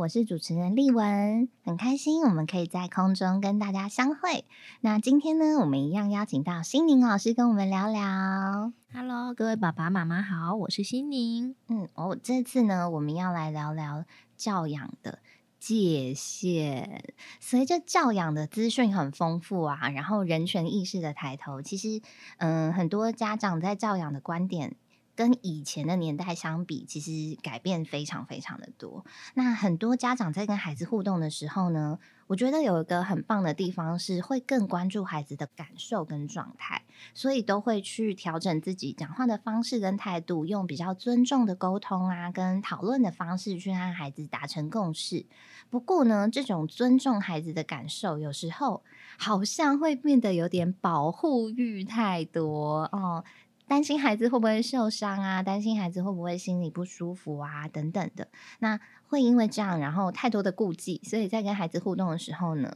[0.00, 4.46] 我是主持人丽文，很开心我们可以在空中跟大家相会。
[4.80, 8.72] 那今天呢，我们一样邀请到心宁老师跟我们聊聊。
[8.94, 11.54] Hello，各位爸爸妈妈好，我是心宁。
[11.68, 14.06] 嗯，哦，这次呢，我们要来聊聊
[14.38, 15.18] 教养的
[15.58, 17.04] 界限。
[17.38, 22.00] 随着教养的资讯很丰富啊，然后人权意识的抬头，其实，
[22.38, 24.76] 嗯，很多家长在教养的观点。
[25.20, 29.04] 跟以前的年代相比，其实改变非常非常的多。
[29.34, 31.98] 那很多家长在跟孩子互动的时候呢，
[32.28, 45.26] 我觉得有一个很棒的地方是会更关注孩子的感受跟状态，所以都会去调整自己讲话的方式跟态度，用比较尊重的沟通啊，跟讨论的方式去和孩子达成共识。
[45.68, 48.82] 不过呢，这种尊重孩子的感受，有时候
[49.18, 53.22] 好像会变得有点保护欲太多哦。
[53.70, 55.44] 担心孩子会不会受伤啊？
[55.44, 57.68] 担心孩子会不会心里不舒服啊？
[57.68, 58.26] 等等的，
[58.58, 62.68] 那会因为这样，然后太多的顾忌，所以在跟孩子互动的时候呢，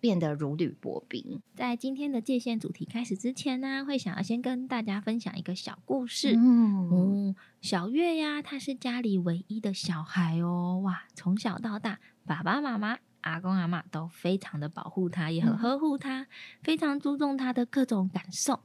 [0.00, 1.42] 变得如履薄冰。
[1.54, 6.34] 在今天的界限主题开始之前呢，会想要先跟大家分享一个小故事。
[6.34, 10.80] 嗯，嗯，小月呀，她是家里唯一的小孩哦。
[10.82, 16.26] 哇，从小到大，爸爸妈妈、阿公阿嬷都非常的保护他，也很呵护他，嗯、
[16.62, 18.60] 非常注重他的各种感受。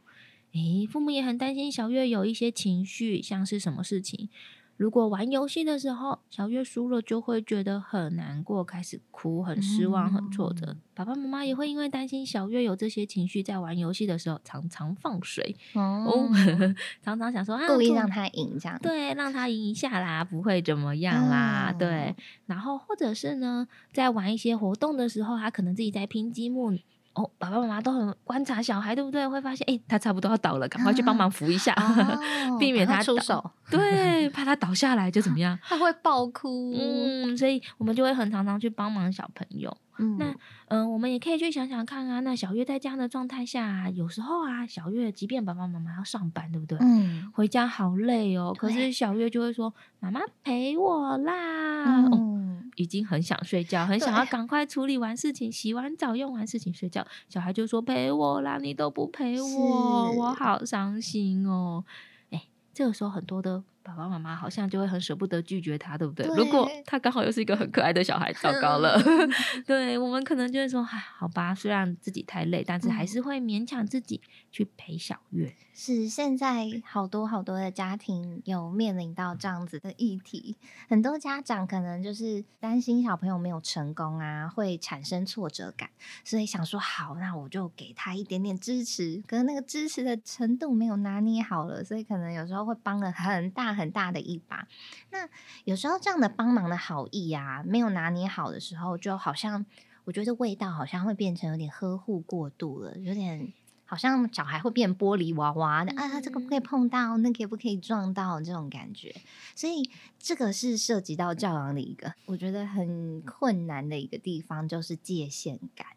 [0.54, 4.30] 诶，父母也很担心小月有一些情绪，像是什么事情？
[4.76, 10.66] 如果玩游戏的时候，小月输了，就会觉得很难过，开始哭，很失望，很挫折。
[10.68, 16.30] 嗯、爸爸妈妈也会因为担心小月有这些情绪，在玩游戏的时候常常放水，哦，哦
[17.04, 22.16] 常常想说啊，故意让他赢这样，对，让他赢一下啦，不会怎么样啦，嗯、对。
[22.48, 26.78] 然后或者是呢，在玩一些活动的时候，他可能自己在拼积木。
[27.14, 29.28] 哦，爸爸妈妈都很观察小孩，对不对？
[29.28, 33.52] 会发现，哎，他差不多要倒了，赶快去帮忙扶一下，哦、 避免他，他出手。
[33.70, 35.58] 对，怕他倒下来就怎么样？
[35.64, 36.74] 他会爆哭。
[36.76, 39.76] 嗯，所以我们就会很常常去帮忙小朋友。
[39.98, 40.32] 嗯，那
[40.68, 42.20] 嗯、呃，我们也可以去想想看啊。
[42.22, 46.78] 那小月在这样的状态下、啊，有时候啊，小月即便爸爸妈妈要上班，对不对？
[46.82, 48.54] 嗯，回家好累哦。
[48.58, 51.86] 可是小月就会说：“妈妈陪我啦。
[51.86, 52.40] 嗯”哦
[52.76, 57.06] 已经很想睡觉，很想要赶快处理完事情，洗完澡、用完事情睡觉。
[57.30, 61.84] 小孩就说：“陪我啦，你都不陪我，我好伤心哦。”
[62.32, 63.64] 哎，这个时候很多的。
[63.84, 66.26] 爸爸妈妈好像就会很舍不得拒绝他，对不对？
[66.26, 68.98] 对，如果他刚好又是一个很可爱的小孩，糟糕了。
[69.68, 74.22] 对，我们可能就会说，哎，好吧，虽然自己太累，但是还是会勉强自己
[74.54, 75.54] 去陪小月。
[75.74, 80.56] 是，现在好多好多的家庭有面临到这样子的议题，
[80.88, 85.90] 很多家长可能就是担心小朋友没有成功啊，会产生挫折感，
[86.24, 93.74] 所以想说，好，那我就给他一点点支持，可是那个支持的程度没有拿捏好了，所以可能有时候会帮了很大。
[93.74, 94.68] 很大的一把，
[95.10, 95.28] 那
[95.64, 99.66] 有时候这样的帮忙的好意啊，没有拿捏好的时候，就好像
[100.04, 103.52] 我觉得味道好像会变成有点呵护过度了，有点
[103.86, 109.16] 好像小孩会变玻璃娃娃的、嗯、啊，这个不可以碰到，那个不可以撞到这种感觉，
[109.56, 109.90] 所以
[110.20, 115.88] 这个是涉及到教养的一个我觉得很困难的一个地方，就是界限感，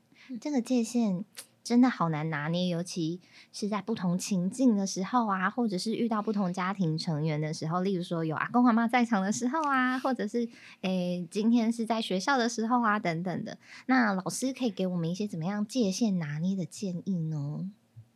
[0.41, 1.25] 这个界限。
[1.67, 3.21] 真的好难拿捏，尤其
[3.53, 10.49] 是在不同情境的时候啊，或者是遇到不同家庭成员的时候，例如说有阿公阿妈在场的时候啊，或者是
[10.83, 13.59] 诶今天是在学校的时候啊，等等的。
[13.87, 17.69] 那老师可以给我们一些怎么样界限拿捏的建议呢？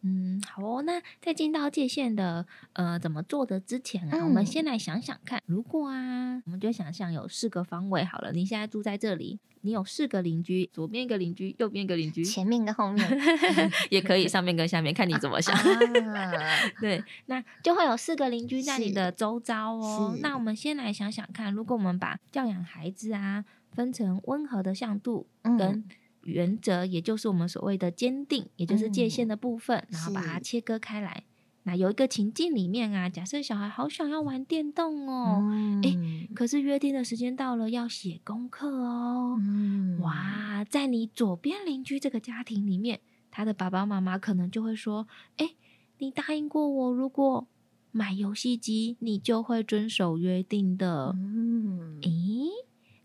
[0.03, 0.83] 嗯，好哦。
[0.83, 8.33] 那在进到界限的呃怎么做的之前啊，嗯、我们先来想想看，如果啊，我们就想象有四个方位好了。
[8.33, 13.07] 你现在住在这里，你有四个邻居，左边一个邻居，右边一个邻居，前面跟后面
[13.91, 15.55] 也可以，上面跟下面，看你怎么想。
[15.55, 16.39] 啊、
[16.81, 20.17] 对，那就会有四个邻居在你的周遭哦。
[20.21, 25.85] 那我们先来想想看，如果我们把教养孩子啊分成温和的向度跟、嗯
[26.23, 31.25] 原则，也就是我们所谓的坚定，也就是界限的部分，嗯、然后把它切割开来。
[31.65, 39.37] 那有一个情境里面啊，假设小孩好想要玩电动哦，嗯、诶，可是约定的时间到了，要写功课哦。
[39.39, 43.01] 嗯、哇，在你左边邻居这个家庭里面，
[43.31, 45.07] 他的爸爸妈妈可能就会说
[45.37, 45.57] ：“诶，
[45.99, 47.47] 你答应过我，如果
[47.93, 52.49] 买游戏机，你就会遵守约定的。”嗯，诶。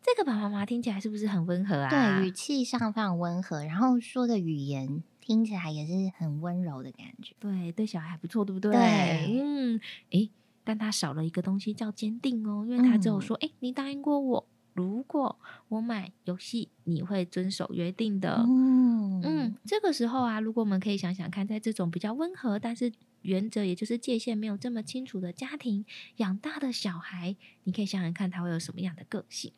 [0.06, 1.90] 这个爸爸妈妈听起来是不是很温和啊？
[1.90, 7.36] 对，语气上非常温和，然后说的语言听起来也是很温柔的感觉。
[7.40, 8.72] 对，对小孩还不错，对不对？
[8.72, 9.82] 对，嗯，
[10.12, 10.30] 诶，
[10.64, 18.46] 但他少了一个东西叫坚定哦，因为他只有说，诶、嗯，你答应过我，如果我买游戏，你会遵守约定的。
[18.48, 22.94] 嗯嗯，这个时候啊，如果我们可以想想看，在这种比较温和，但是
[23.24, 25.84] 原则也就是界限没有这么清楚的家庭
[26.18, 29.52] 养大的小孩，你可以想想看他会有什么样的个性。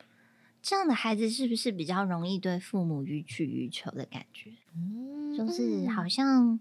[0.62, 4.50] 这样的孩子是不是比较容易对父母予取予求的感觉？
[4.76, 6.58] 嗯，就是好像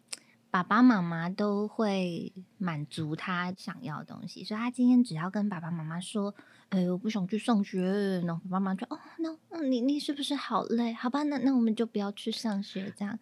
[0.50, 6.34] 爸爸妈妈都会满足他想要的东西，所以他今天只要跟爸爸妈妈说。
[6.70, 8.22] 哎，我不想去上学。
[8.26, 10.92] 然后爸爸妈妈说：“哦，那嗯，你你是不是好累？
[10.92, 13.18] 好吧，那那我们就不要去上学，这样。”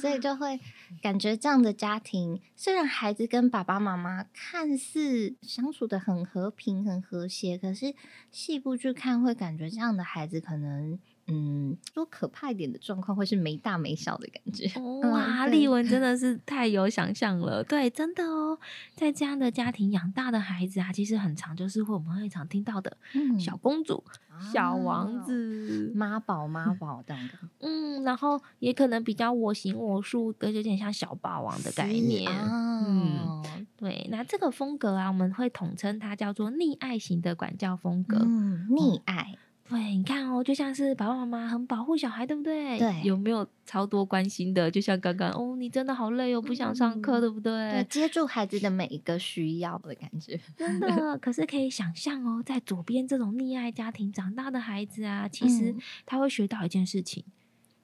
[0.00, 0.58] 所以就会
[1.00, 7.94] 感觉这样的家庭，虽然孩子跟爸爸妈妈看似相处的很和平、很和谐，可是
[8.32, 10.98] 细部去看，会感觉这样的孩子可能。
[11.30, 14.66] 嗯，说可怕一点的状况会是没大没小的感觉。
[15.10, 17.62] 哇，丽文真的是太有想象了。
[17.62, 18.58] 对，真的哦，
[18.94, 22.96] 在这样的家庭养大的孩子啊，其实很常就是会我们会常听到的
[23.38, 24.02] 小公主、
[24.32, 27.14] 嗯、小王子、妈宝妈宝的。
[27.60, 32.30] 嗯，然后也可能比较我行我素，的，有点像小霸王的概念。
[32.30, 38.16] 哦、嗯，对，那这个风格啊，我们会统称它叫做溺爱型的管教风格。
[38.24, 39.36] 嗯，溺爱。
[39.68, 42.78] 嗯对，你看哦，就像是爸爸妈妈很保护小孩，对不对？
[42.78, 44.70] 对，有没有超多关心的？
[44.70, 47.52] 就像刚刚哦，你真的好累哦，不想上课，嗯、对不对？
[47.72, 51.18] 对，接住孩子的每一个需要的感觉，真的。
[51.18, 55.74] 可是可以想象哦，在左边这种溺爱家庭长大的孩子啊，其实
[56.04, 57.24] 他会学到一件事情。
[57.26, 57.32] 嗯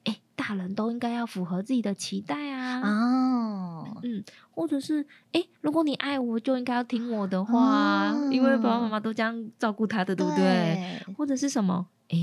[0.05, 2.79] 哎，大人都应该要符合自己的期待啊！
[2.81, 3.24] 哦，
[4.05, 11.01] 嗯，或者是哎，如果你爱我，就应该要听我的话，哦、因为爸爸妈妈都这样照顾他的，对不对？
[11.05, 11.87] 对，或者是什么？
[12.09, 12.17] 哎，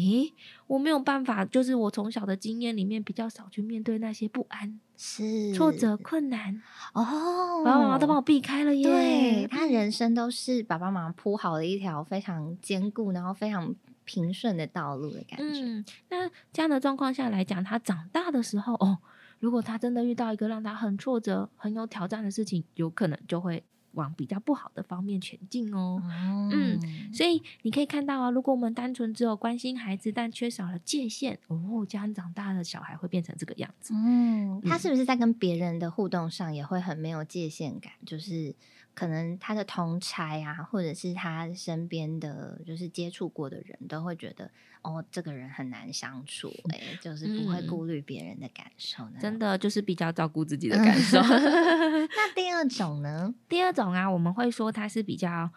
[0.68, 6.62] 我没有办法，就是我从小的经验里面比较少去面对那些不安、是挫折、困难
[6.94, 8.84] 哦，爸爸妈妈都帮我避开了耶。
[8.84, 13.74] 对，他人生都是爸爸妈妈铺好了一条非常坚固，然后非常。
[14.04, 15.62] 平顺的道路的感觉。
[15.62, 18.98] 嗯，那这样的状况下来讲，他长大的时候，哦，
[19.42, 26.00] 如果他真的遇到一个让他很挫折、很有挑战的事情，有可能就会往比较不好的方面前进哦。
[26.04, 33.92] 嗯，嗯，所以你可以看到啊，如果我们单纯只有关心孩子，但缺少了界限，哦，这样长大的小孩会变成这个样子。
[33.96, 37.92] 嗯，他是不是在跟别人的互动上也会很没有界限感？
[38.06, 38.54] 就是。
[38.94, 44.50] 可能他的同侪啊，或者是他身边的，就是接触过的人都会觉得，
[44.82, 51.20] 哦，这个人很难相处，哎，就是不会顾虑别人的感受，嗯，真的就是比较照顾自己的感受。
[51.22, 53.32] 那第二种呢？
[53.48, 55.48] 第二种啊，我们会说他是比较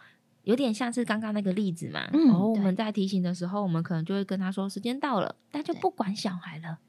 [0.44, 2.08] 有点像是刚刚那个例子嘛。
[2.12, 6.80] 然后，嗯，我们在提醒的时候，我们可能就会跟他说时间到了，但就不管小孩了。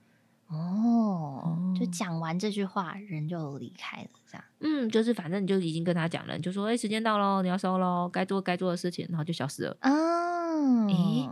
[0.48, 4.44] 哦，就讲完这句话，人就离开了，这样。
[4.60, 9.76] 嗯，就是反正你就已经跟他讲了，你就说，哎，时间到喽，你要收喽，该做该做的事情，然后就消失了。
[9.80, 11.28] 哦，诶。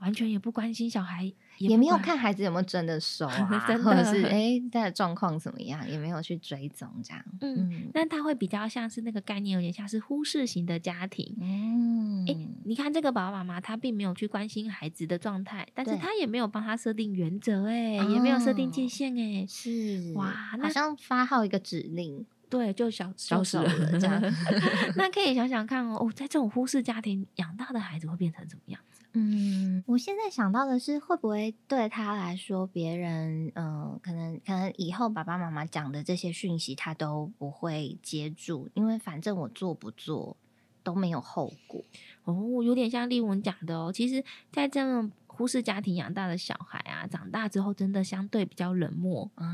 [0.00, 1.24] 完全也不关心小孩，
[1.58, 3.46] 也，也没有看孩子有没有真的收 啊，
[3.82, 7.24] 或者是 哎，他的状况怎么样，也没有去追踪这样。
[7.40, 11.36] 嗯，那他会比较像是那个概念，有点像是忽视型的家庭。
[11.40, 24.20] 嗯，哎，你看这个爸爸妈妈，他并没有去关心孩子的状态，但是他也没有帮他设定原则，哎，也没有设定界限，哎，是哇，那好像发号一个指令，对，就消消失了这样。
[24.96, 28.80] 那可以想想看哦，哦，在这种忽视家庭养大的孩子会变成怎么样？
[29.12, 40.36] 嗯，我现在想到的是，会不会对他来说，别人，嗯、呃，可能，可能以后爸爸妈妈讲的这些讯息，他都不会接住，因为反正我做不做
[40.82, 41.84] 都没有后果。
[42.24, 45.10] 哦，有点像丽文讲的哦，其实，在这样。
[45.32, 49.46] 忽视家庭养大的小孩啊，长大之后真的相对比较冷漠啊，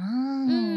[0.48, 0.75] 嗯，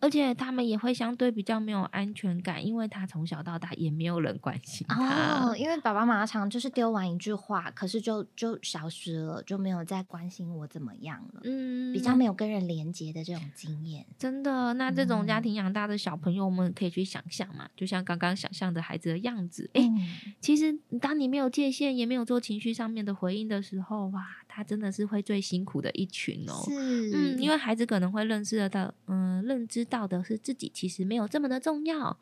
[0.00, 5.48] 而且他们也会相对比较没有安全感，因为他从小到大也没有人关心他。
[5.48, 14.06] 哦，因为爸爸妈妈常就是丢完一句话，可是就就消失了，就没有再关心我怎么样了，嗯，比较没有跟人连接的这种经验。
[14.18, 19.70] 真的，那这种家庭养大的小朋友，我们可以去想象嘛，就像刚刚想象的孩子的样子。
[19.74, 19.98] 哎，嗯，
[20.40, 24.26] 其实当你没有界限，也没有做情绪上面的回应的时候，哇。
[24.56, 32.16] 他真的是会最辛苦的一群哦，是，嗯，因为孩子可能会认识得到，嗯，认知到的是自己其实没有这么的重要，哦、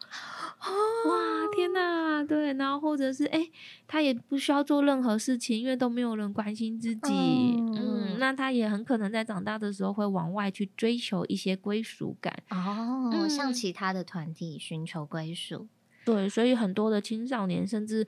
[1.07, 1.17] 哇，
[1.55, 3.49] 天哪，对，然后或者是哎，
[3.87, 15.69] 他也不需要做任何事情，因为都没有人关心自己，嗯，嗯，那他也很可能在长大的时候会往外去追求一些归属感，哦，嗯、向其他的团体寻求归属，
[16.05, 18.05] 对，所以很多的青少年甚至。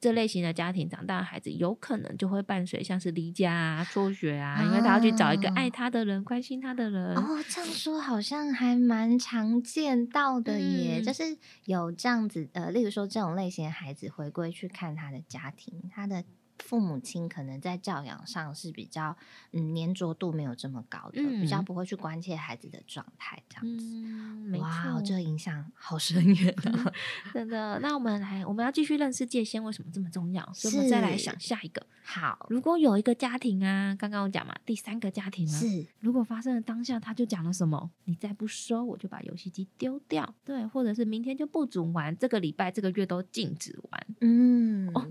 [0.00, 7.16] 这类型的家庭长大的孩子，有可能就会伴随像是离家啊、辍学啊，因为他要去找一个爱他的人、关心他的人。
[7.16, 16.22] 哦，这样说好像还蛮常见到的耶，嗯、就是有这样子呃，例如说这种类型的孩子回归去看他的家庭，他的
[16.58, 19.16] 父母亲可能在教养上是比较
[19.52, 23.84] 嗯粘着度没有这么高的，嗯、比较不会去关切孩子的状态这样子。
[23.84, 26.92] 嗯、哇，这个影响好深远啊！
[27.32, 27.78] 真的。
[27.80, 30.48] 那我们来，我们要继续认识界限为什么这么重要？
[30.52, 31.86] 所以我们再来想下一个。
[32.02, 37.90] 好，如果有一个家庭啊，刚刚我讲嘛，第三个家庭呢，是如果发生了当下，他就讲了什么？
[38.04, 40.34] 你再不收，我就把游戏机丢掉。
[40.44, 44.06] 对，或者是明天就不准玩，这个礼拜、这个月都禁止玩。
[44.20, 44.90] 嗯。
[44.94, 45.06] 哦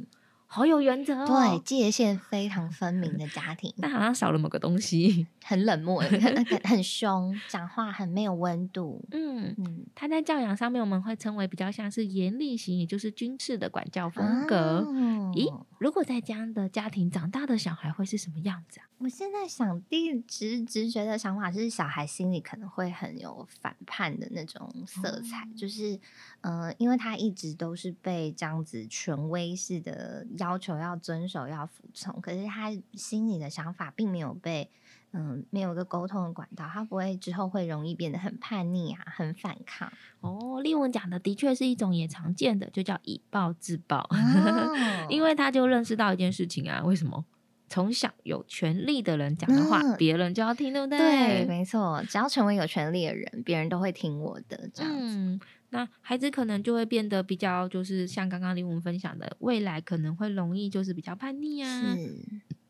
[0.50, 9.04] 好有原则哦，对，界限非常分明的家庭，但好像少了某个东西，很冷漠，很很 很凶，讲话很没有温度。
[9.12, 14.80] 嗯嗯，他在教养上面，我们会称为比较像是严厉型，也就是军事的管教风格。
[14.88, 18.88] 哦、咦，如果在这样的家庭长大的小孩会是什么样子啊？
[19.00, 26.00] 我现在想，第一直直觉的想法是，小孩心里可能会很有反叛的那种色彩，哦、就是，
[26.42, 30.26] 呃，因为他一直都是被这样子权威式的。
[30.38, 34.70] 要求要遵守，要服从，可是他心里的想法并没有被，
[35.12, 39.92] 嗯，没有一个沟通的管道，他不会之后会容易变得很叛逆啊，很反抗。
[40.22, 44.76] 哦，丽文讲的的确是一种也常见的，就叫以暴制暴，哦、
[45.10, 47.26] 因为他就认识到一件事情啊，为什么
[47.70, 50.98] 从小有权利的人讲的话，嗯、别人就要听，对不对？
[50.98, 55.00] 对，没错，只要成为有权利的人，别人都会听我的，这样子。
[55.02, 62.18] 嗯那孩子可能就会变得比较，就是像刚刚李文分享的，未来可能会容易就是比较叛逆啊，是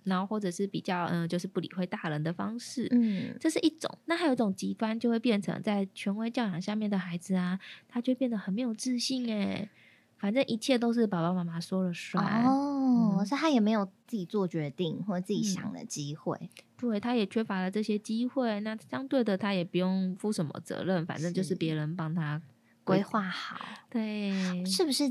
[0.04, 3.96] 然后或者是比较嗯、呃，就是不理会大人的方式，嗯，这是一种。
[4.06, 9.70] 那还有一种极端，就会变成在权威教养下面的孩子啊，他就变得很没有自信诶，
[10.18, 18.60] 反正一切都是爸爸妈妈说了算哦，所以、嗯、他也没有自己做决定或者自己想的机会，嗯、对，他也缺乏了这些机会。
[18.62, 22.42] 那相对的，他也不用负什么责任，反正就是别人帮他。
[22.88, 23.58] 规划好，
[23.90, 25.04] 对，是不是？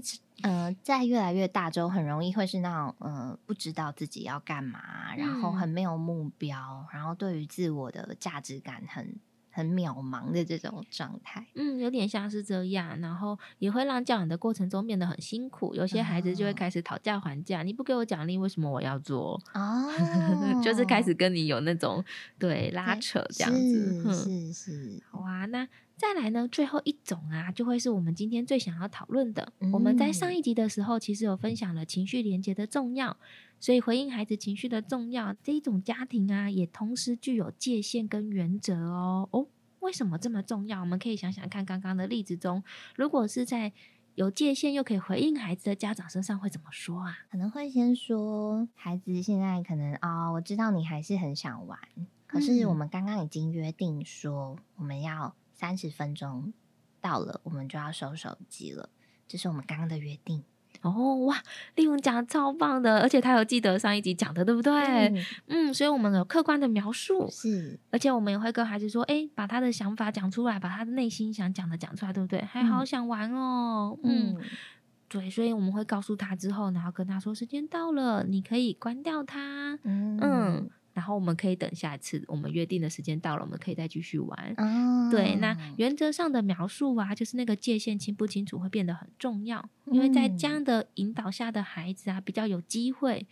[0.42, 9.18] 呃，在越来越大之后，很容易会是那种，呃，不知道自己要干嘛，然后很没有目标，嗯、然后对于自我的价值感很
[9.56, 11.46] 很渺茫的这种状态。
[11.54, 15.74] 嗯，有点像是这样，然后也会让教养的过程中变得很辛苦。
[15.74, 19.40] 有些孩子就会开始讨价还价，哦、你不给我奖励，为什么我要做？
[19.54, 19.90] 哦，
[20.62, 22.04] 就是开始跟你有那种
[22.38, 24.12] 对拉扯这样子。
[24.12, 25.66] 是是是，好啊，那。
[25.98, 29.50] 再来呢，最后一种啊，就会是我们今天最想要讨论的。
[29.60, 33.16] 嗯、我们在上一集的时候，其实有分享了情绪连接的重要，
[33.58, 39.28] 所以回应孩子情绪的重要，这一种家庭啊，也同时具有界限跟原则哦。
[39.32, 39.46] 哦，
[39.80, 40.80] 为什么这么重要？
[40.80, 42.62] 我们可以想想看，刚刚的例子中，
[42.94, 43.72] 如果是在
[44.14, 47.18] 有界限又可以回应孩子的家长身上，会怎么说啊？
[47.30, 51.78] 可能会先说，孩子现在可能哦，我知道你还是很想玩，
[52.26, 55.34] 可是我们刚刚已经约定说，我们要。
[55.58, 56.52] 三十分钟
[57.00, 58.90] 到了，我们就要收手机了。
[59.26, 60.44] 这是我们刚刚的约定
[60.90, 61.16] 哦。
[61.26, 61.36] 哇，
[61.76, 64.72] 丽文讲的超棒的，而且他有记得上一集讲的，对不对？
[64.72, 72.40] 嗯，嗯，所以我们有客观的描述，是，而且我们也会跟孩子说，哎，把他的想法讲出来，把他的内心想讲的讲出来，对不对？
[72.42, 74.44] 还好想玩哦，嗯，嗯，
[75.08, 80.18] 对，所以我们会告诉他之后，然后跟他说时间到了，你可以关掉它，嗯。
[80.20, 84.54] 嗯然后我们可以等下一次，我们约定的时间到了，我们可以再继续玩。
[84.56, 93.26] 哦、对，那原则上的描述啊，就是那个界限清不清楚会变得很重要，因为在这样的引导下的孩子啊，比较有机会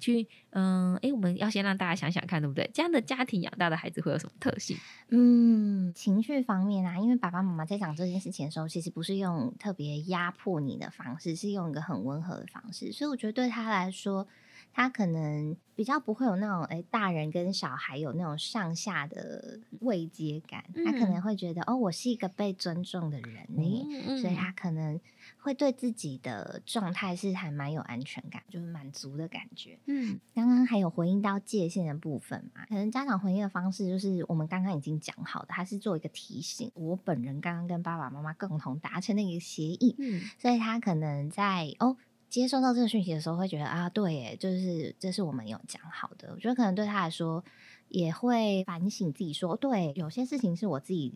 [0.00, 2.68] 去，嗯，诶，我们要先让大家想想看，对不对？
[2.74, 4.76] 这样的家庭养大的孩子会有什么特性？
[5.10, 14.26] 嗯，情绪方面啊，因为爸爸妈妈在讲这件事情的时候，其实不是用特别压迫你的方式，是用一个很温和的方式，所以我觉得对他来说。
[14.74, 20.64] 他可能比较不会有那种诶，大人跟小孩有那种上下的位阶感。
[20.84, 25.00] 他可能会觉得哦，我是一个被尊重的人呢，嗯、所以他可能
[25.38, 29.78] 会对自己的状态是还蛮有安全感，就是满足的感觉。
[29.86, 32.66] 嗯，刚刚还有回应到界限的部分嘛？
[32.68, 36.70] 可能家长回应的方式就是我们刚刚已经讲好的，他是做一个提醒。
[36.74, 41.96] 我本人刚刚跟爸爸妈妈共同达成那个协议，嗯，所以他可能在哦。
[42.34, 46.32] 接收到这个讯息的时候，会觉得啊，对耶，就是这是我们有讲好的。
[46.32, 47.44] 我觉得可能对他来说，
[47.88, 51.14] 也会反省自己说，说对，有些事情是我自己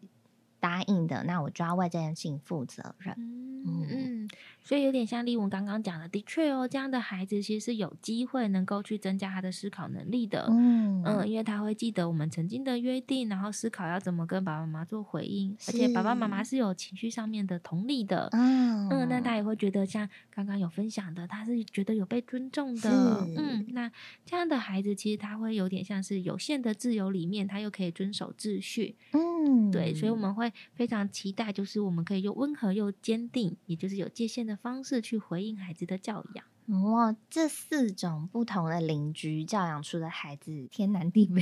[0.61, 3.17] 答应的，那我就要为这件事情负责任。
[3.19, 3.87] 嗯。
[3.91, 4.29] 嗯
[4.69, 10.47] 所以有点像丽文刚刚讲的，的确哦，这样的孩子其实是有机会能够去增加他的思考能力的。
[10.51, 18.29] 嗯嗯，因为他会记得我们曾经的约定，然后思考要怎么跟爸爸妈妈做回应，而且爸爸妈妈是有情绪上面的同理的。
[18.33, 23.27] 嗯嗯，那他也会觉得像刚刚有分享的，他是觉得有被尊重的。
[23.39, 23.91] 嗯，那
[24.27, 28.97] 这样的孩子其实他会有点像是有限的自由里面，他又可以遵守秩序。
[29.13, 36.45] 嗯，对，所以我们会非常期待，就是我们可以用温和又坚定，也就是有界限的方式去回应孩子的教养。
[36.93, 41.41] 哇，这四种不同的邻居教养出的孩子天南地北，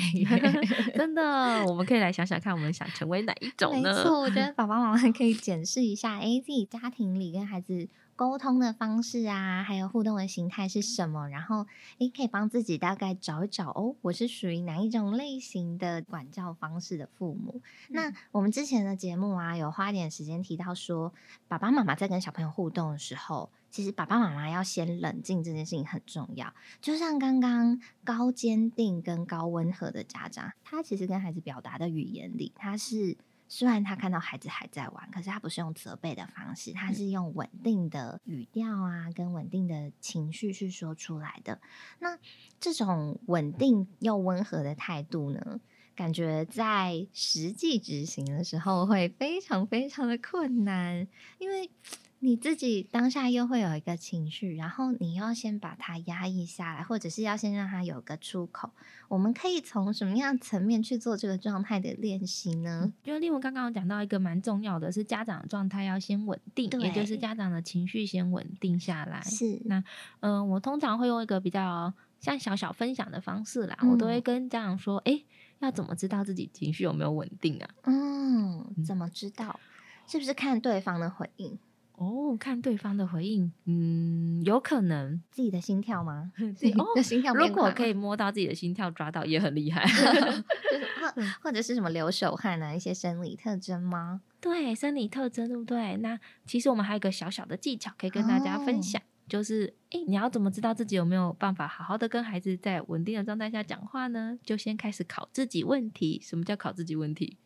[0.94, 3.92] 真的，我们可以来想想看，我们想成为哪一种呢？
[3.92, 11.66] 没错，我觉得爸爸妈妈可以检视一下，哎，自己家庭里跟孩子沟通的方式啊，还有互动的形态是什么，然后
[11.98, 17.60] 诶，可以帮自己大概找一找哦，我是属于哪一种类型的管教方式的父母。
[17.90, 21.12] 嗯、那我们之前的节目啊，有花点时间提到说，
[21.46, 23.50] 爸爸妈妈在跟小朋友互动的时候。
[23.68, 26.50] 其实爸爸妈妈要先冷静，这件事情很重要。
[26.80, 41.60] 就像刚刚高坚定跟高温和的家长，他其实跟孩子表达的语言里，他是虽然他看到孩子还在玩，可是他不是用责备的方式，他是用稳定的语调啊，跟稳定的情绪去说出来的。
[41.98, 42.18] 那
[42.58, 45.60] 这种稳定又温和的态度呢，
[45.94, 51.06] 感觉在实际执行的时候会非常非常的困难，
[51.38, 51.70] 因为。
[52.18, 58.70] 你自己当下又会有一个情绪，然后你要先把它压抑下来，或者是要先让它有个出口。
[59.08, 62.92] 我们可以从什么样层面去做这个状态的练习呢？
[63.04, 69.20] 就例如刚刚我讲到一个蛮重要的是，家长的状态要先稳定，也就是家长的情绪先稳定下来。
[69.22, 69.78] 是那
[70.20, 75.22] 嗯、呃，我通常会用一个比较像小小分享的方式啦，嗯、我都会跟家长说：“哎，
[75.60, 79.60] 要怎么知道自己情绪有没有稳定啊？”嗯，怎么知道？
[80.08, 81.58] 是不是看对方的回应？
[81.96, 86.30] 哦，看对方的回应，嗯，有可能自己的心跳吗？
[86.54, 89.82] 自己的心跳，如果可以摸到自己的心跳，抓到也很厉害。
[90.70, 94.20] 就是或或者是什么流手汗啊，一些生理特征吗？
[94.40, 95.96] 对，生理特征对不对？
[95.96, 104.38] 那其实我们还有一个小小的技巧可以跟大家分享，哦、就是诶，你要怎么知道自己有没有办法好好的跟孩子在稳定的状态下讲话呢？
[104.42, 106.20] 就先开始考自己问题。
[106.22, 107.38] 什么叫考自己问题？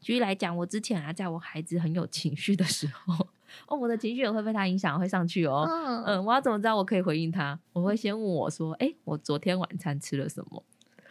[0.00, 3.28] 举例来讲，我之前啊，在我孩子很有情绪的时候。
[3.66, 5.66] 哦，我的情绪也会被他影响，会上去哦。
[5.68, 7.58] 嗯，嗯，我要怎么知道我可以回应他？
[7.72, 10.64] 我会先问我说：“哎、欸，我昨天晚餐吃了什么？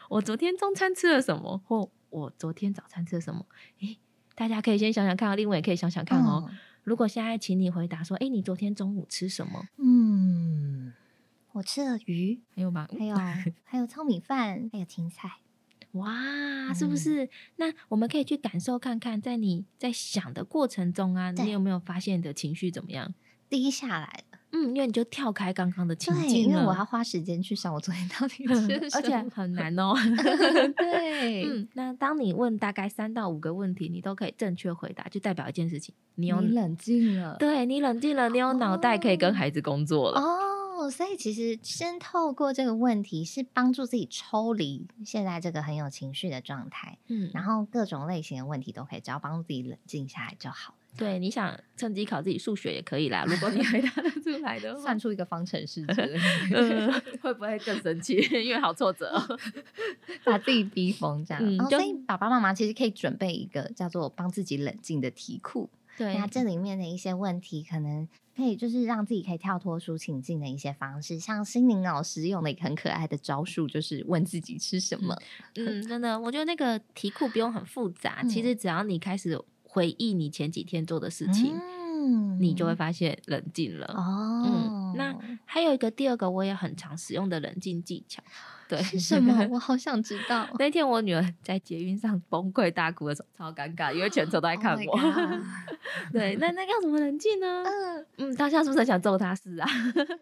[0.10, 1.62] 我昨天中餐吃了什么？
[1.66, 3.46] 或我昨天早餐吃了什么？”
[3.82, 4.00] 哎、欸，
[4.36, 6.46] 大家可以先想想看，另外也可以想想看哦。
[6.48, 10.94] 嗯、如果现在请你回答说：“哎、欸，你昨天中午吃什么？”嗯，
[11.54, 12.88] 我吃了鱼，还有吗？
[12.98, 13.16] 还有
[13.64, 15.30] 还有糙米饭，还有青菜。
[15.94, 17.24] 哇，是不是？
[17.26, 23.14] 嗯、那我们可以去感受看看，在你在想的过程中啊，你有没有发现你的情绪怎么样？
[23.50, 24.40] 低下来了。
[24.56, 29.94] 嗯，因为你就跳开刚刚的情境，因为我要花时间去想我昨天到底 吃什么，而且很难哦。
[30.78, 37.36] 对，嗯，那当你问大概三到五个问题，你都可以正确回答，就代表一件事情，你有你冷静了。
[37.40, 40.22] 对，你冷静了，你有脑袋可以跟孩子工作了。
[40.22, 40.53] 哦。
[40.84, 50.80] 哦，所以其实先透过这个问题，是帮助自己抽离现在这个很有情绪的状态，嗯，然后各种类型的问题都可以，只要帮助自己冷静下来就好了。
[50.96, 55.86] 对，你想趁机考自己数学也可以啦，如果你回答得出来的话，算出一个方程式，
[57.22, 58.16] 会不会更神奇？
[58.32, 59.12] 因为好挫折，
[60.26, 61.42] 把自己逼疯这样。
[61.44, 65.70] 嗯，所以爸爸妈妈其实可以准备一个叫做帮自己冷静的题库。
[65.98, 75.16] 对，那这里面的一些问题，可能可以就是让自己可以跳脱出情境的一些方式，像心灵老师用的一个很可爱的招数，就是问自己吃什么。
[75.56, 83.86] 嗯，真的，我觉得那个题库不用很复杂，嗯、其实只要你开始回忆你前几天做的事情，嗯，你就会发现冷静了。
[83.96, 88.24] 哦，嗯，那还有一个第二个我也很常使用的冷静技巧。
[88.74, 89.48] 对，是什么？
[89.52, 90.48] 我好想知道。
[90.58, 94.94] 那天我女儿在捷运上崩溃大哭的时候，超尴尬，因为全车都在 看我。
[94.94, 95.02] Oh、
[96.12, 97.64] 对，那那要怎么冷静呢？
[97.66, 99.36] 嗯嗯，当下是不是很想揍她？
[99.36, 99.68] 是啊，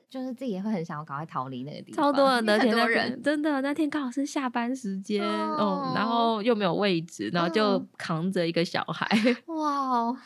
[0.10, 2.04] 就是自己也会很想要赶快逃离那个地方。
[2.04, 9.08] 超多人的，很多人，真的那天刚好是下班时间哦、嗯，然后又没有位置，然后就扛着一个小孩。
[9.46, 10.18] 哇哦，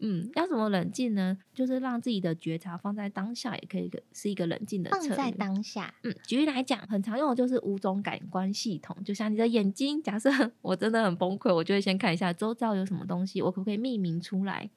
[0.00, 1.38] 嗯，要怎么冷静呢？
[1.54, 4.90] 就是让自己的觉察放在当下，也可以是一个冷静的。
[4.90, 10.02] 放在当下，嗯，举例来讲，很常用的就是五种感官系统，就像你的眼睛。
[10.02, 10.28] 假设
[10.60, 14.68] 我真的很崩溃，我就会先看一下周遭有什么东西，我可不可以命名出来？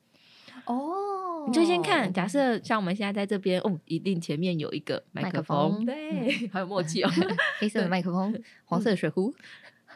[0.66, 2.12] 哦，你就先看。
[2.14, 7.10] 假设像我们现在在这边，哦，一定前面有一个麦克风，克风对， 很有默契哦。
[7.60, 9.34] 黑色的麦克风，黄色的水壶，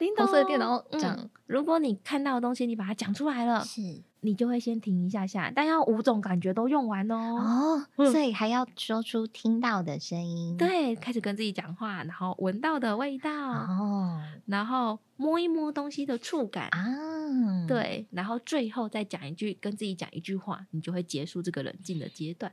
[0.05, 0.83] 嗯、红色的电脑。
[0.91, 4.03] 这样、嗯，如果你看到的东西，你把它讲出来了，是。
[4.21, 7.85] 你就会先停一下下，但要五种感觉都用完哦。
[7.95, 22.51] 哦，所以还要说出听到的声音，对，开始跟自己讲话，然后闻到的味道，哦，然后摸一摸东西的触感啊，对，然后最后再讲一句，跟自己讲一句话，你就会结束这个冷静的阶段。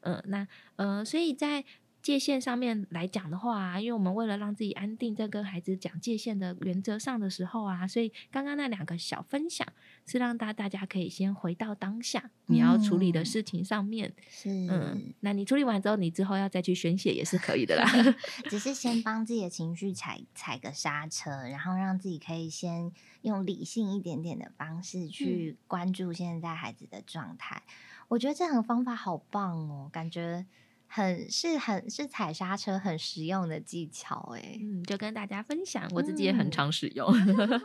[0.00, 1.64] 嗯、呃，那呃，所以在。
[2.08, 9.68] 界限上面来讲的话啊，因为我们为了让自己安定，在跟孩子讲界限的原则上的时候啊，所以刚刚那两个小分享
[10.06, 14.08] 是让大大家可以先回到当下你要处理的事情上面。
[14.08, 17.84] 嗯、是，嗯，那你处理完之后，你之后要再去宣泄也是可以的啦。
[18.48, 22.90] 只是先帮自己的情绪踩踩个刹车，然后让自己可以先
[23.20, 27.62] 用理性一点点的方式去关注现在孩子的状态。
[27.66, 27.72] 嗯、
[28.08, 30.46] 我觉得这个方法好棒哦，感觉。
[30.88, 37.06] 很是很是踩刹车很实用的技巧哎，嗯，就跟大家分享，我自己也很常使用。
[37.12, 37.60] 嗯、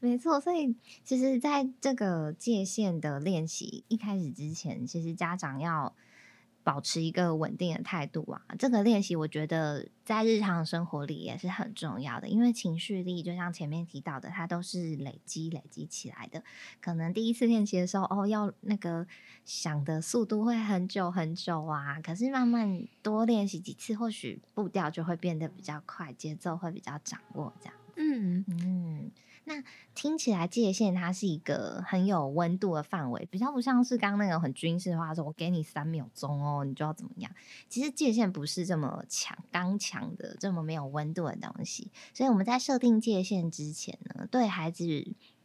[0.00, 5.94] 没错，所以其实在这个界限的练习一开始之前，其实家长要。
[6.64, 16.42] 保持一个稳定的态度啊，这个练习我觉得在日常生活里也是很重要的，因为情绪力就像前面提到的，它都是累积累积起来的。
[16.80, 19.06] 可能第一次练习的时候，哦，要那个
[19.44, 27.74] 想的速度会很久很久啊，可是慢慢多练习几次，或许步调就会变得比较快，节奏会比较掌握这样。
[27.96, 29.10] 嗯嗯。
[29.44, 29.62] 那
[29.94, 37.30] 听起来界限它是一个很有温度的范围，比较不像是刚刚那个很军事化，说我给你三秒钟哦，你就要怎么样？
[37.68, 41.90] 其实界限不是这么强、刚强的、这么没有温度的东西。
[42.14, 44.84] 所以我们在设定界限之前呢，对孩子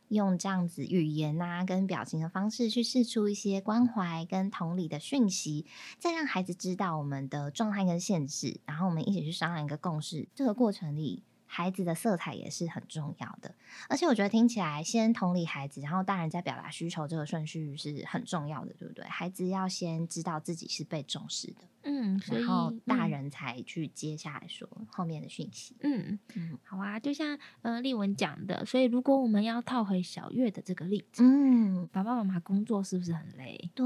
[0.09, 5.65] 用这样子语言啊跟表情的方式去试出一些关怀跟同理的讯息，
[5.97, 10.27] 再让孩子知道我们的状态跟限制，然后我们一起去商量一个共识。
[10.35, 11.23] 这个过程里。
[11.57, 13.51] 孩子的色彩也是很重要的，
[13.89, 19.03] 而且我觉得听起来先同理孩子，然后大人再表达需求，这个顺序是很重要的，对不对？
[19.05, 21.61] 孩子要先知道自己是被重视的。
[21.87, 25.73] 嗯，然后大人才去接下来说后面的讯息。
[25.79, 33.71] 嗯嗯，好啊，就像呃丽文讲的，所以如果我们要套回小月的这个例子，嗯，爸爸妈妈工作是不是很累？
[33.73, 33.85] 对，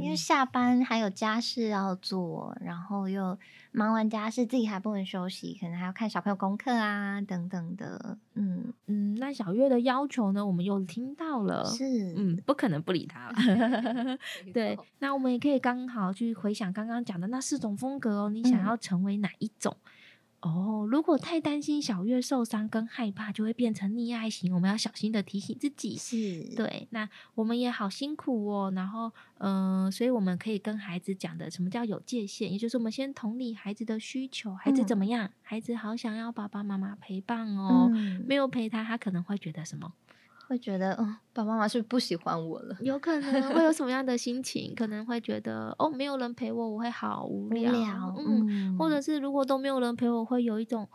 [0.00, 3.36] 因为 下班还有家事要做，然后又
[3.72, 8.16] 忙完家事自己还不能休息，可能还要看小朋友功课啊等等的。
[8.34, 13.34] 嗯嗯，那小月的要求呢，我们又听到了，是嗯，不可能不理他了。
[14.54, 16.99] 对，那我们也可以刚好去回想刚刚。
[17.04, 19.76] 讲的那四种风格哦，你想要成为哪一种？
[20.42, 24.54] 嗯、哦，如果太担心小月受伤跟害怕，就会变成溺爱型。
[24.54, 26.88] 我们要小心的提醒自己，是对。
[26.92, 28.72] 那我们也好辛苦哦。
[28.74, 32.50] 然后，嗯、呃，所以我们可以跟孩子讲的，什么叫有界限？
[32.50, 35.26] 也就是我们先同理孩子的需求，孩子怎么样？
[35.26, 39.92] 嗯、孩子好想要爸爸妈妈陪伴哦，嗯、没有陪他，他可能会觉得什么？
[40.50, 42.76] 会觉得，嗯，爸爸妈妈是不是不喜欢我了？
[42.80, 44.74] 有可能会有什么样的心 情？
[44.74, 47.70] 可能会觉得，哦，没有人陪我，我会好无聊。
[47.70, 50.88] 无聊嗯，嗯，或者是如果都没有人陪我，会有一种。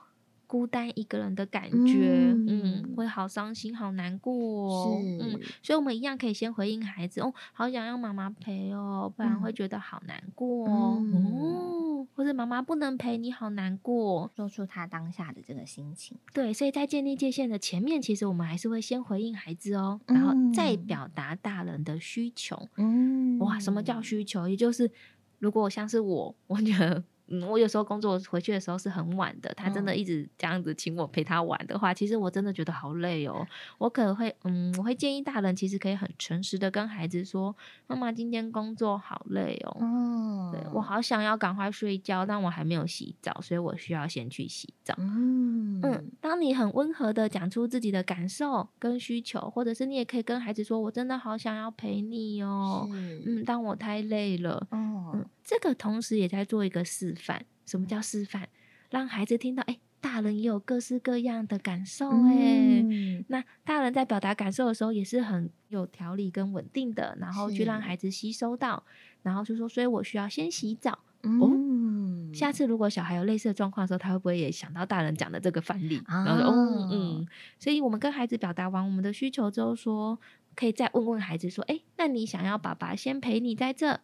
[0.48, 16.18] 孤单一个人的感觉，嗯，嗯，会好伤心、好难过哦，嗯，所以我们一样可以先回应孩子，哦，好想要妈妈陪哦，不然会觉得好难过哦，嗯嗯、或者妈妈不能陪你，好难过，说出他当下的这个心情。
[16.34, 22.70] 对，所以在建立界限的前面，其实我们还是会先回应孩子哦，然后再表达大人的需求。
[22.78, 24.48] 嗯，哇，什么叫需求？
[24.48, 24.92] 也就是
[25.40, 27.04] 如果像是我，我觉得。
[27.28, 33.46] 嗯，我有时候工作回去的时候是很晚的，他真的一直这样子请我陪他玩的话，嗯、其实我真的觉得好累哦。
[33.78, 37.56] 我可能会，嗯，我会建议大人其实可以很诚实的跟孩子说
[37.88, 54.68] ：“妈妈今天工作好累哦，嗯、对，我好想要赶快睡觉，但我还没有洗澡，所以我需要先去洗澡。”嗯嗯，当你很温和的讲出自己的感受跟需求，或者是你也可以跟孩子说：“我真的好想要陪你哦，嗯，但我太累了。
[54.72, 55.26] 哦”嗯。
[55.46, 57.46] 这个同时也在做一个示范。
[57.66, 58.50] 什么叫示范？
[58.90, 68.84] 让孩子听到，哎，大人也有各式各样的感受，哎，嗯、那大人在表达感受的时候也是很有条理跟稳定的，然后去让孩子吸收到，
[69.24, 71.00] 然后就说，所以我需要先洗澡。
[71.24, 76.00] 嗯、哦，下次如果小孩有类似的状况的时候，他会不会也想到大人讲的这个范例？
[76.06, 77.28] 啊、然后说，嗯嗯，
[77.58, 80.20] 所以我们跟孩子表达完我们的需求之后说，说
[80.56, 84.00] 可以再问问孩子说，哎，那你想要爸爸先陪你在这？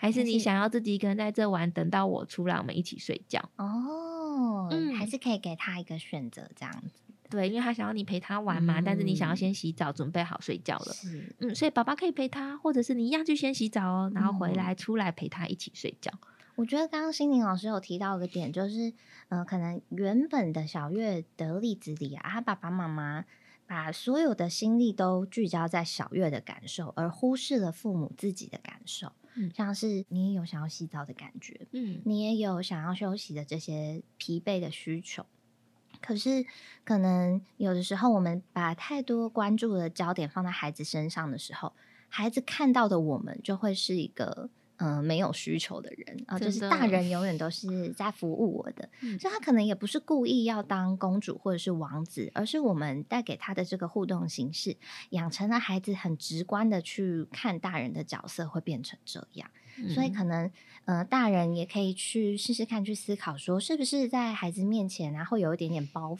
[0.00, 4.68] 还是你想要自己一个人在这玩，等到我出来，我们一起睡觉哦。
[4.70, 7.02] 嗯，还是可以给他一个选择，这样子。
[7.28, 10.92] 对，因为他想要你陪他玩嘛，嗯、但是你想要先洗澡，准备好睡觉了。
[10.94, 16.10] 是，嗯，所以爸爸可以陪他，或者是你一样去先洗澡哦，然后回来出来陪他一起睡觉。
[16.14, 18.88] 嗯、我觉得刚刚心灵老师有提到一个点，就是，
[19.28, 23.24] 嗯、呃，可能原本的小月的例子里啊，他爸爸妈妈
[23.66, 29.12] 把所有的心力都聚焦在小月的感受，而忽视了父母自己的感受。
[29.54, 35.24] 像是你也有想要洗澡的感觉，嗯，你也有想要休息的这些疲惫的需求，
[36.00, 36.44] 可是
[36.84, 41.72] 可能有的时候我们把太多关注的焦点放在孩子身上的时候，
[42.08, 46.88] 孩子看到的我们就会是一个嗯、呃，没有需求的人啊，就是大。
[46.88, 54.74] 人永远都是在服务我的，嗯、所以他可能也不是故意要当公主或者是王子，而是我们带给他的这个互动形式，
[55.10, 60.50] 养成了孩子很直观的去看大人的角色会变成这样，嗯、所以可能
[60.86, 66.18] 呃，大人也可以去试试看，去思考说，是不是在孩子面前啊，会有一点点包袱，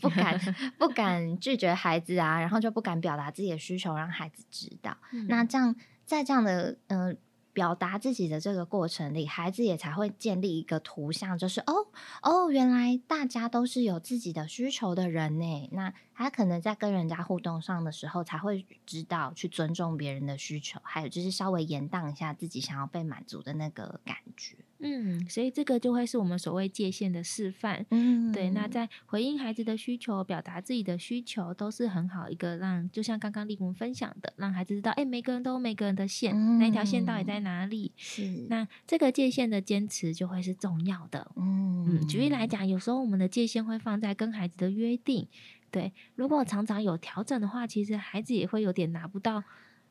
[0.00, 0.40] 不敢
[0.78, 5.76] 不敢拒绝孩子啊，然后就不敢表达自己的需求，让孩子知道，嗯、那这样
[6.06, 7.08] 在这样的嗯。
[7.10, 7.16] 呃
[7.52, 11.88] 表达自己的这个过程里，孩子也才会建立一个图像，就是哦
[12.22, 15.68] 哦，原来大家都是有自己的需求的人呢。
[15.72, 24.56] 那他可能在跟人家互动上的时候，才会知道去尊重别人的需求，还有就是稍微延宕一下自己想要被满足的那个感觉。
[24.82, 27.84] 嗯，所以这个就会是我们所谓界限的示范。
[27.90, 28.50] 嗯，对。
[28.50, 37.92] 那在回应孩子的需求、表达自己的需求，都是很好一个让，就像刚刚丽文分享的，让孩子知道，哎，每个人都有每个人的线，嗯、那一条线到底在哪里？
[37.96, 38.46] 是。
[38.48, 41.30] 那这个界限的坚持就会是重要的。
[41.36, 45.28] 嗯嗯，举例来讲，有时候我们的界限会放在跟孩子的约定。
[45.70, 49.44] 对，如果常常有调整的话，其实孩子也会有点拿不到。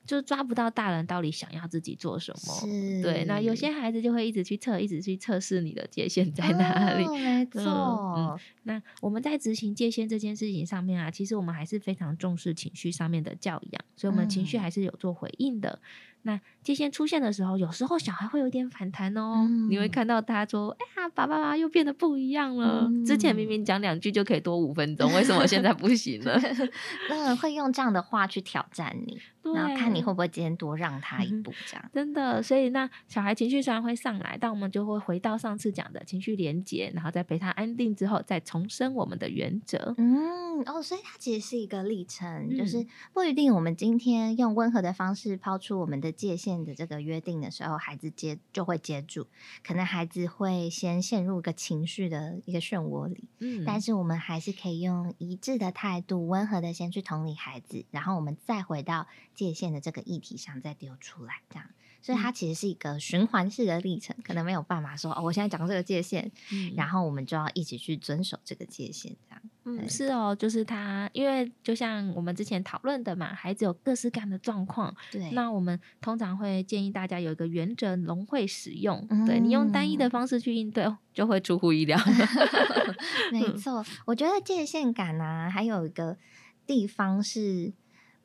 [0.10, 3.24] 就抓不到大人到底想要自己做什么，对。
[3.26, 7.06] 那有些孩子就会一直去测，一直去测试你的界限在哪里。
[7.06, 8.40] 哦、没错、嗯嗯。
[8.64, 15.70] 那我们在执行界限这件事情上面啊，其实我们还是非常重视情绪上面的教养，所以我们情绪还是有做回应的。
[15.70, 15.88] 嗯
[16.24, 19.48] 那界限出现的时候，有时候小孩会有点反弹哦。
[19.48, 22.86] 嗯、你会看到他说：“哎呀，爸爸妈妈又变得不一样了。
[22.90, 26.38] 嗯、之前明明讲两句就可以多五分钟，为什么现在不行了？
[27.10, 29.18] ”那会用这样的话去挑战你，
[29.56, 32.44] 然后看你会不会今天多让他一步，这样、嗯、真的。
[32.44, 39.96] 所以那小孩情绪虽然会上来，但我们就会回到上次讲的情绪连接，然后再陪他安定之后，再重申我们的原则。
[39.98, 46.10] 嗯，哦，所以它其实是一个历程，嗯、就是不一定我们今天用温和的方式抛出我们的。
[46.20, 49.28] 界限的这个约定的时候，孩子接就会接住，
[49.66, 61.66] 可能孩子会先陷入一个情绪的一个漩涡里，嗯，但是我们还是可以用一致的态度，温和的先去同理孩子，然后我们再回到界限的这个议题上再丢出来，这样，
[62.02, 69.42] 所以它其实是一个循环式的历程，可能没有办法说哦，我现在讲这个界限，嗯，然后我们就要一起去遵守这个界限，这样。
[69.66, 82.00] 嗯，是哦，就是他，因为就像我们之前讨论的嘛，孩子有各式各样的状况，对，那我们通常会建议大家有一个原则，融会使用，嗯、对，你用单一的方式去应对，哦，就会出乎意料。
[83.32, 86.18] 没错，我觉得界限感呢、啊，还有一个
[86.66, 87.72] 地方是，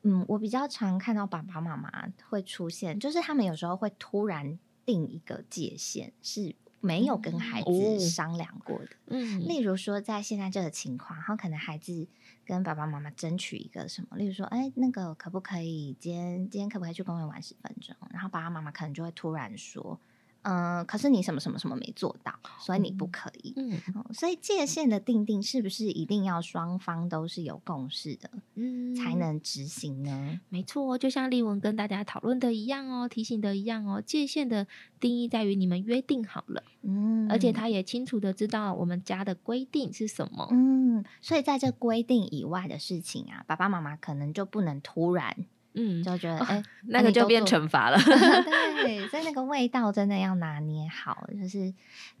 [0.05, 1.91] 嗯，我比较常看到爸爸妈妈
[2.29, 6.55] 会出现，就是他们有时候会突然定一个界限，是。
[6.81, 12.07] 没有跟孩子商量过的，嗯，例如说在现在这个情况，然后可能孩子
[12.45, 17.95] 跟爸爸妈妈争取一个什么，例如说，哎，那个可不可以今天今天可不可以去公园玩十分钟？
[18.11, 19.99] 然后爸爸妈妈可能就会突然说。
[20.47, 23.53] 嗯、呃，可是你什么什么什么没做到，所以你不可以。
[23.57, 30.39] 嗯，嗯，所以界限的定定是不是一定要双方都是有共识的，嗯，才能执行呢？
[30.49, 34.67] 没错，就像丽文跟大家讨论的一样哦，提醒的一样哦，界限的
[34.99, 45.47] 定义在于你们约定好了，嗯，而且他也清楚的知道我们家的规定是什么，嗯，所以在这规定以外的事情啊，爸爸妈妈可能就不能突然。
[45.75, 47.97] 嗯，就觉得哎，哦欸、那个就变惩罚了。
[48.81, 51.27] 对， 所以那个味道真的要拿捏好。
[51.39, 51.73] 就是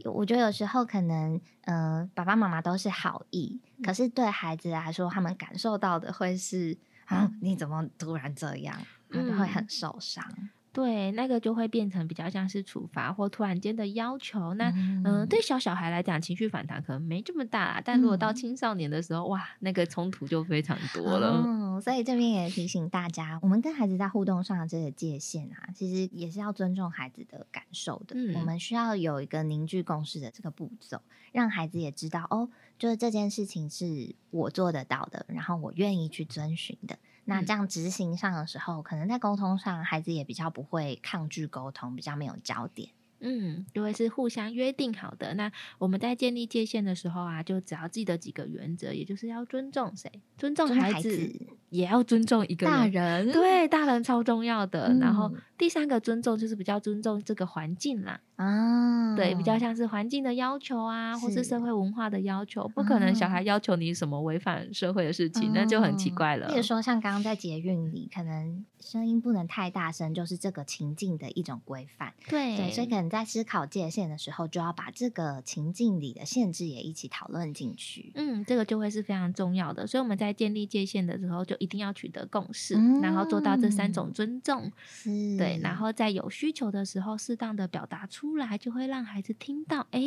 [0.03, 8.77] 我觉得有时候可能，嗯、呃，爸爸妈妈都是好意，嗯、可是对孩子来说，他们感受到的会是啊，你怎么突然这样，
[9.09, 10.23] 他就会很受伤。
[10.37, 14.53] 嗯对，那个就会变成比较像是处罚或突然间的要求。
[14.55, 21.41] 那嗯、呃，对小小孩来讲，情绪反弹可能没这么大，但如果到青少年的时候，嗯、哇，那个冲突就非常多了。
[21.45, 28.13] 嗯，所以这边也提醒大家，我们跟孩子在互动上的这个界限啊，其实也是要尊重孩子的感受的。
[28.17, 36.97] 嗯，我们需要有一个凝聚共识的这个步骤，让孩子也知道哦，就是这件事情是我做得到的，然后我愿意去遵循的。
[37.25, 42.89] 那这样执行上的时候，嗯、可能在沟通上，孩子也比较不会抗拒沟通，比较没有焦点。
[43.21, 45.33] 嗯，因为是互相约定好的。
[45.33, 53.31] 那我们在建立界限的时候啊，就只要记得几个原则，也就是要尊重谁，尊重孩子，也要尊重一个人大人。
[53.31, 54.89] 对，大人超重要的。
[54.89, 58.19] 嗯、然后第三个尊重就是比较尊重这个环境啦。
[58.37, 66.47] 啊，对，比较像是环境的要求啊，或是社会文化的要求，不可能小孩要求你什么违反社会的事情，嗯、那就很奇怪了。
[66.47, 72.13] 比如说，像刚刚在捷运里，可能声音不能太大声，就是这个情境的一种规范。
[72.29, 78.11] 对，对，所以可能在思考界限的时候，就要把这个情境里的限制也一起讨论进去。
[78.15, 79.85] 嗯，这个就会是非常重要的。
[79.85, 90.01] 所以我们在建立界限的时候，就一一定要取得共识，嗯、然后做到这三种尊重，是对，然后在有需求的时候适当的表达出来，就会让孩子听到，哎，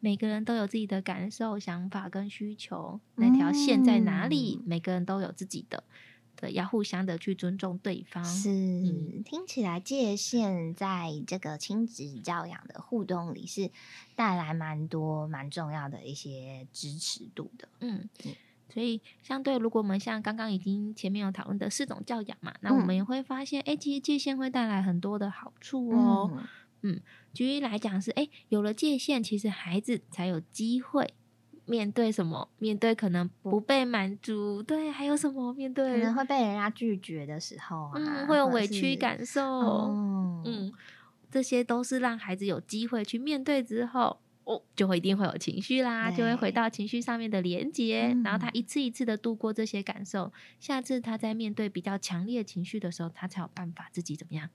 [0.00, 4.60] 每个人都有自己的感受、想法跟需求，那条线在哪里？
[4.60, 5.84] 嗯、每个人都有自己的。
[6.40, 8.24] 对，要互相的去尊重对方。
[8.24, 13.72] 是，嗯、听起来界限在这个亲子教养的互动里是
[14.14, 17.68] 带来蛮多蛮重要的一些支持度的。
[17.80, 18.08] 嗯，
[18.72, 26.44] 所以相对，如果我们像刚刚已经前面有讨论的四种教养嘛，那我们也会发现，哎、嗯，其实界限会带来很多的好处哦。
[26.82, 31.14] 嗯，嗯，举例来讲是，哎，有了界限，其实孩子才有机会。
[31.66, 32.48] 面对什么？
[32.58, 35.52] 面对可能不被满足，对，还有什么？
[35.52, 40.72] 面对可能会被人家拒绝的时候啊，嗯，会有委屈感受，哦、嗯，
[41.30, 54.48] 这些都是让孩子有机会去面对之后，哦，就会一定会有情绪啦，就会回到情绪上面的连接，嗯、然后他一次一次的度过这些感受，下次他在面对比较强烈情绪的时候，他才有办法自己怎么样？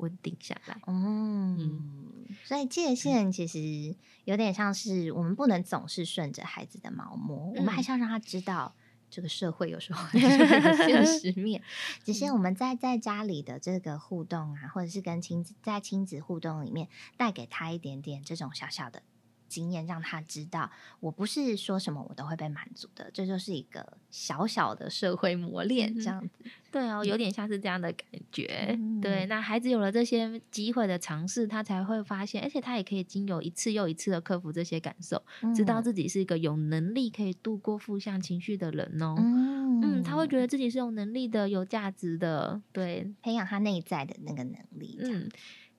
[0.00, 8.74] 稳定下来，嗯，嗯，所以界限其实有点像是我们不能总是顺着孩子的毛摸，嗯、我们还是要让他知道
[9.08, 11.62] 这个社会有时候 有现实面。
[12.04, 19.02] 只是我们在在家里的这个互动啊，或者是跟亲子在亲子互动里面，带给他一点点这种小小的。
[19.50, 26.30] 经验让他知道，我不是说什么我都会被满足的，这就是一个小小的社会磨练，这样子。
[26.44, 28.68] 嗯、对哦，有点像是这样的感觉。
[28.78, 39.16] 嗯、对，那孩子有了这些机会的尝试，他才会发现，而且他也可以经由一次又一次的克服这些感受，嗯、知道自己是一个有能力可以度过负向情绪的人哦。
[39.18, 42.62] 嗯，嗯，他会觉得自己是有能力的、有价值的。
[42.72, 44.96] 对，培养他内在的那个能力。
[45.02, 45.28] 嗯。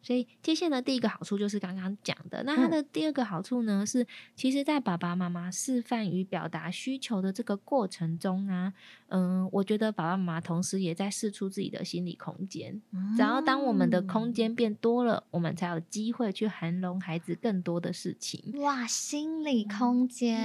[0.02, 8.74] 所以接线的第一个好处就是刚刚讲的，那它的第二个好处呢是，其实，在爸爸妈妈示范与表达需求的这个过程中啊，
[9.10, 12.82] 嗯，我觉得爸爸妈妈同时也在试出自己的心理空间。
[13.16, 18.54] 只要当我们的空间变多了，我们才有机会去涵容孩子更多的事情。
[18.62, 20.40] 哇，心理空间，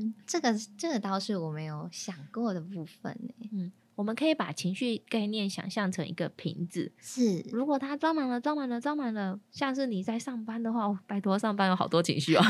[0.00, 3.48] 嗯、这个这个倒是我没有想过的部分呢。
[3.52, 3.72] 嗯。
[3.94, 7.44] 我们可以把情绪概念想象成一个瓶子，是。
[7.52, 12.42] 如果它装满了，装满了，装满了，像是你在上班的话，哦、拜托，上班有好多情绪哦，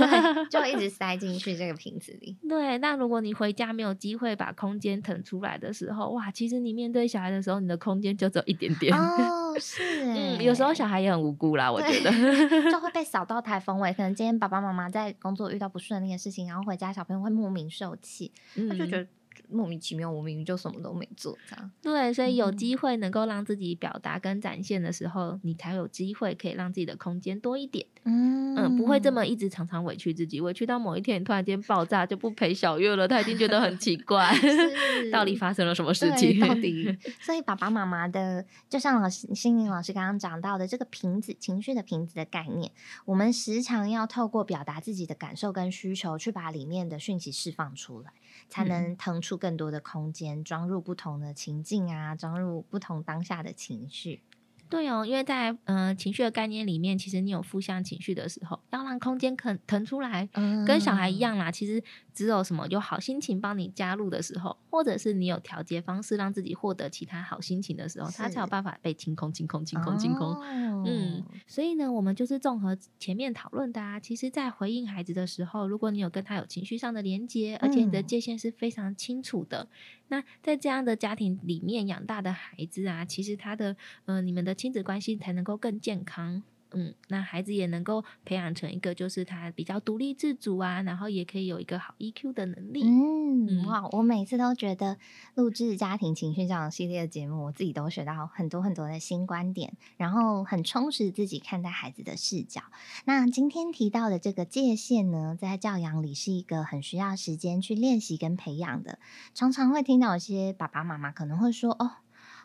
[0.50, 2.36] 就一直 塞进去这个瓶子里。
[2.48, 8.96] 对，那如果你回家没有机会把空间腾出来的时候，哇，其实你面对小孩的时候，你的空间就只有一点点。
[8.96, 9.82] 哦， 是。
[10.04, 12.10] 嗯，有时候小孩也很无辜啦，我觉得
[12.70, 13.92] 就会被扫到台风尾。
[13.92, 19.06] 可能今天爸爸妈妈在工作遇到不顺利的事情，然后回家小朋友会莫名受气，嗯、他就觉得。
[19.52, 21.70] 莫名其妙，我明明就什么都没做，这样。
[21.82, 27.86] 对，所以有机会能够让自己表达跟展现的时候，嗯、你才有机会可以让自己的空间多一点。
[28.04, 34.34] 嗯嗯，不会这么一直常常委屈自己，委屈到某一天你突然间爆炸就不陪小月了，他已经觉得很奇怪，
[35.12, 36.40] 到底发生了什么事情？
[36.40, 36.98] 到底？
[37.20, 42.72] 所以爸爸妈妈的，就像老师心灵老师刚刚讲到的这个瓶子，情绪的瓶子的概念，
[43.04, 48.12] 我们时常要透过表达自己的感受跟需求，去把里面的讯息释放出来。
[48.52, 54.20] 才能腾出更多的空间，装入不同的情境啊，装入不同当下的情绪。
[54.68, 61.50] 对哦，因为在呃情绪的概念里面，其实你有负向情绪的时候，要让空间肯腾出来，嗯、跟小孩一样啦。
[61.50, 61.82] 其实
[62.14, 70.28] 只有什么有好心情帮你加入的时候，或者是你有调节方式让自己获得其他好心情的时候，他才有办法被清空、清空、清空、清空。
[70.34, 74.00] 哦、嗯，所以呢，我们就是综合前面讨论的啊。
[74.00, 79.68] 其实，在回应孩子的时候，如果你有跟他有情绪上的连接，而且你的界限是非常清楚的，嗯、
[80.08, 84.52] 那在这样的家庭里面养大的孩子啊，其实他的呃，你们的。
[84.62, 86.40] 亲子关系才能够更健康，
[86.74, 92.82] 嗯，那孩子也能够培养成一个就是他比较独立自主啊，然后也可以有一个好 EQ 的能力。
[92.84, 94.98] 嗯，哇，我每次都觉得
[95.34, 102.62] 录制家庭情绪教养系列的节目，我自己都学到很多很多的新观点，然后很充实自己看待孩子的视角。
[103.04, 108.98] 那今天提到的这个界限呢，在教养里是一个很需要时间去练习跟培养的，
[109.34, 111.92] 常常会听到有些爸爸妈妈可能会说，哦。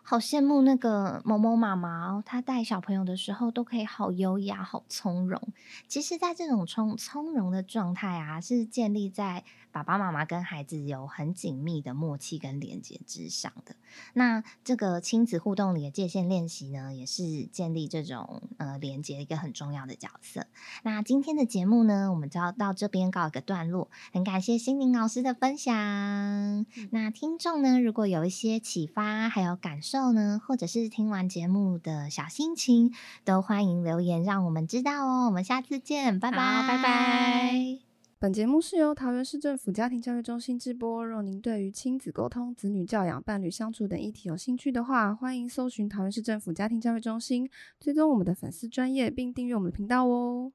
[0.09, 5.49] 好羡慕那个某某妈妈，她带小朋友的时候都可以好优雅、好从容。
[5.89, 13.75] 其实，在这种从从容的状态啊，是建立在爸爸妈妈跟孩子有很紧密的默契跟连接之上的。
[14.13, 20.47] 那这个亲子互动里的界限练习呢，也是建立这种呃连接一个很重要的角色。
[20.83, 23.89] 那今天的节目呢，我们就要到这边告一个段落。
[24.13, 25.75] 很感谢心灵老师的分享。
[25.75, 32.93] 嗯、那听众呢，如果有一些启发还有感受，呢，或者是听完节目的小心情，
[33.25, 35.25] 都欢迎留言让我们知道哦。
[35.25, 36.37] 我们下次见，拜拜，
[36.67, 37.79] 拜拜。
[38.19, 41.05] 本节目是由桃园市政府家庭教育中心直播。
[41.05, 50.51] 若您对于亲子沟通、子女教养、伴侣相处等议题有兴趣的话，欢迎搜寻桃园市政府家庭教育中心，追踪我们的粉丝专业，并订阅我们的频道哦。